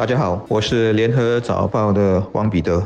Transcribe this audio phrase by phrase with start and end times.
[0.00, 2.82] 大家好，我是联合早报的王彼得。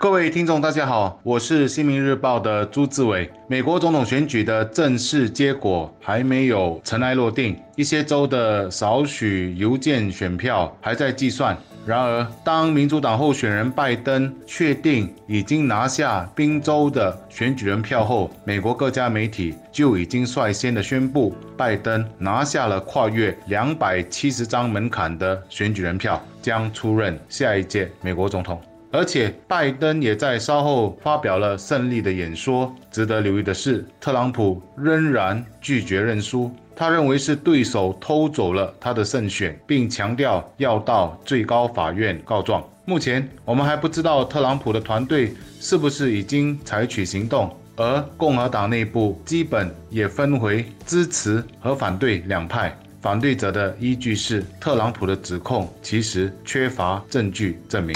[0.00, 3.28] 各位听众，大家好，我是新民日报的朱志伟。
[3.48, 11.56] 美国总统选举的正式结果还没有尘埃落定，一些州的少许邮件选票还在计算。
[11.84, 28.62] 然而，当民主党候选人拜登确定已经拿下宾州的选举人票后，美国各家媒体就已经率先的宣布，拜登拿下了跨越两百七十张门槛的选举人票，将出任下一届美国总统。
[28.90, 32.74] 而且，拜登也在稍后发表了胜利的演说。
[32.90, 42.64] 值得留意的是，特朗普仍然拒绝认输，他认为是对手偷走了他的胜选，并强调要到最高法院告状。
[42.86, 52.74] 目前，我们还不知道特朗普的团队是不是已经采取行动，而共和党内部基本也分为支持和反对两派。
[53.02, 57.94] 反对者的依据是，特朗普的指控其实缺乏证据证明。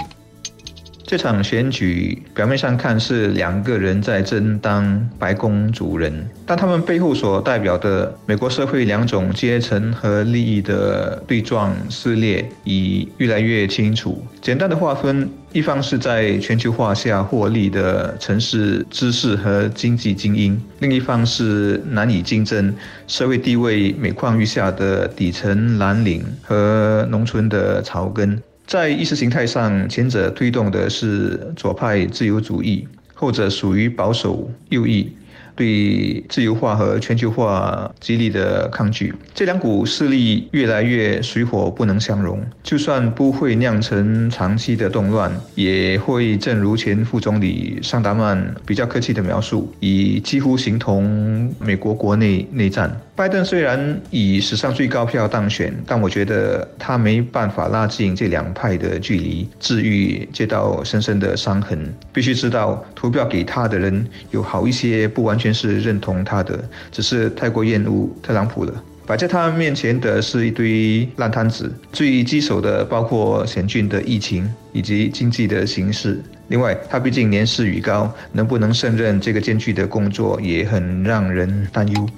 [1.12, 14.24] 这场选举表面上看是两个人在争当白宫主人，但他们背后所代表的美国社会两种阶层和利益的对撞撕裂已越来越清楚。
[14.40, 22.74] 简单的划分，一方是在全球化下获利的城市知识和经济精英，另一方是难以竞争、
[23.06, 28.42] 社会地位每况愈下的底层蓝领和农村的草根。
[28.66, 35.12] 在意识形态上，前者推动的是左派自由主义，后者属于保守右翼。
[35.54, 42.42] 对自由化和全球化激励的抗拒，这两股势力越来越水火不能相容。
[42.62, 52.98] 就算不会酿成长期的动乱，也会正如前副总理桑达曼比较客气的描述，以几乎形同美国国内内战。
[53.22, 61.94] 拜登虽然以史上最高票当选，但我觉得他没办法拉近这两派的距离，治愈这道深深的伤痕。
[62.12, 65.38] 必须知道，投票给他的人有好一些不完。
[65.38, 66.58] 全是认同他的，
[66.90, 68.82] 只是太过厌恶特朗普了。
[69.06, 76.20] 摆在他面前的是一堆烂摊子，最棘手的包括险峻的疫情以及经济的形势。
[76.48, 82.08] 另外，他毕竟年事已高，能不能胜任这个艰巨的工作，也很让人担忧。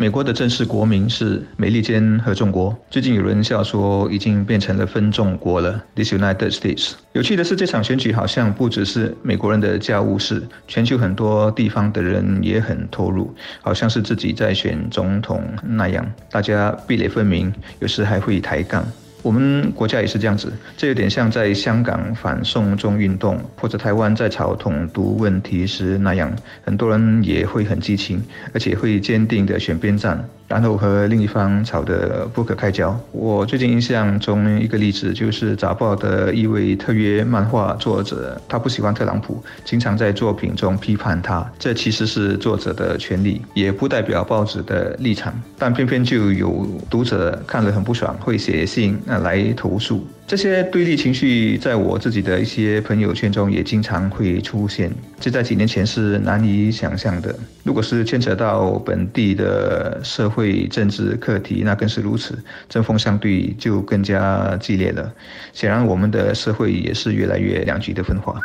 [0.00, 2.72] 美国的正式国名是美利坚合众国。
[2.88, 5.82] 最近有人笑说，已经变成了分众国了。
[5.96, 6.92] This United States。
[7.14, 18.86] 有趣的是，这场选举好像不只是美国人的家务事，全球很多地方的人也很投入，好像是自己在选总统那样，大家壁垒分明，有时还会抬杠。
[19.22, 26.32] 我们国家也是这样子，这有点像在香港反送中运动，或者台湾在朝统独问题时那样，
[26.64, 28.22] 很多人也会很激情，
[28.54, 30.28] 而且会坚定的选边站。
[30.48, 32.98] 然后和另一方吵得不可开交。
[33.12, 41.48] 我最近印象中一个例子就是早报的一位特约漫画作者，他不喜欢特朗普，经常在作品中批判他。
[41.58, 45.32] 这其实是作者的权利，也不代表报纸的立场。
[45.58, 50.06] 但偏偏就有读者看了很不爽，会写信来投诉。
[50.26, 57.34] 这些对立情绪在我自己的一些朋友圈中也经常会出现，这在几年前是难以想象的。
[57.64, 62.38] 如果是牵扯到本地的社会会政治课题，那更是如此，
[62.68, 65.12] 针锋相对就更加激烈了。
[65.52, 68.40] 显然，我们的社会也是越来越两极的分化。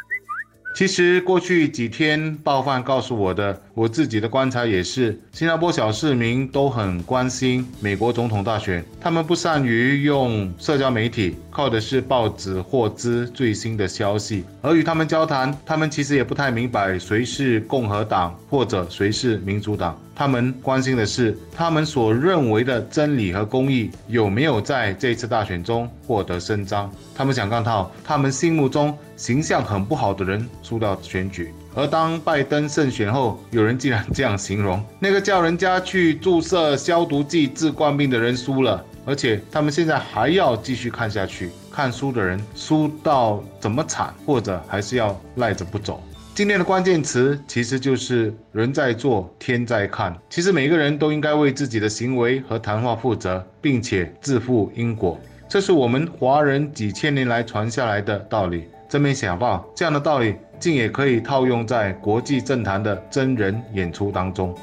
[0.76, 14.44] 其实过去几天，报贩告诉我的，我自己的观察也是，新加坡小市民都很关心美国总统大选，他们不善于用社交媒体，靠的是报纸获知最新的消息。
[14.64, 19.96] 而与他们交谈，他们其实也不太明白谁是共和党或者谁是民主党。
[20.16, 26.92] 他们关心的是，他们所认为的真理和公义有没有在这次大选中获得伸张。
[27.16, 31.54] 他们想看到他们心目中形象很不好的人输掉选举。
[31.76, 46.02] 而当拜登胜选后，有人竟然这样形容：那个叫人家去注射消毒剂治冠病的人输了，而且他们现在还要继续看下去，看输的人输到怎么惨，或者还是要赖着不走。
[46.36, 50.16] 今天的关键词其实就是“人在做，天在看”。
[50.32, 55.20] 其实每个人都应该为自己的行为和谈话负责，并且自负因果。
[55.48, 58.64] 这是我们华人几千年来传下来的道理。
[58.94, 64.56] 真没想到，这样的道理竟也可以套用在国际政坛的真人演出当中。